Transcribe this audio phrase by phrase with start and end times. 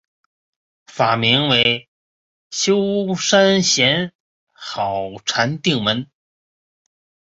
[0.87, 1.87] 法名为
[2.49, 4.13] 休山贤
[4.51, 6.09] 好禅定门。